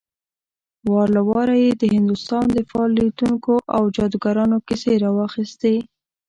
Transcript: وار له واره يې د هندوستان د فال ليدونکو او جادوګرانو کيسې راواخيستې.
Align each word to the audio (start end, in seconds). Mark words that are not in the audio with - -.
وار 0.91 1.07
له 1.15 1.21
واره 1.29 1.55
يې 1.63 1.71
د 1.81 1.83
هندوستان 1.95 2.45
د 2.53 2.57
فال 2.69 2.89
ليدونکو 2.99 3.53
او 3.75 3.81
جادوګرانو 3.95 4.57
کيسې 4.67 4.93
راواخيستې. 5.03 5.75